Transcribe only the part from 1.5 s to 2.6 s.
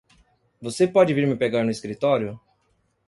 no escritório?